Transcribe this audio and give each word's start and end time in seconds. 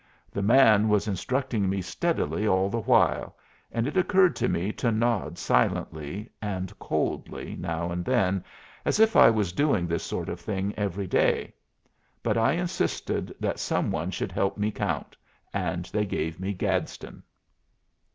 The 0.31 0.41
man 0.41 0.89
was 0.89 1.07
instructing 1.07 1.69
me 1.69 1.79
steadily 1.79 2.47
all 2.47 2.69
the 2.71 2.79
while, 2.81 3.35
and 3.71 3.85
it 3.85 3.95
occurred 3.95 4.35
to 4.37 4.49
me 4.49 4.71
to 4.71 4.91
nod 4.91 5.37
silently 5.37 6.27
and 6.41 6.75
coldly 6.79 7.55
now 7.55 7.91
and 7.91 8.03
then, 8.03 8.43
as 8.83 8.99
if 8.99 9.15
I 9.15 9.29
was 9.29 9.53
doing 9.53 9.85
this 9.85 10.01
sort 10.01 10.27
of 10.27 10.39
thing 10.39 10.73
every 10.75 11.05
day. 11.05 11.53
But 12.23 12.35
I 12.35 12.53
insisted 12.53 13.35
that 13.39 13.59
some 13.59 13.91
one 13.91 14.09
should 14.09 14.31
help 14.31 14.57
me 14.57 14.71
count, 14.71 15.15
and 15.53 15.85
they 15.85 16.07
gave 16.07 16.39
me 16.39 16.53
Gadsden. 16.55 17.21